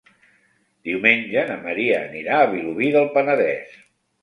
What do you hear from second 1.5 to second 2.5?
na Maria anirà a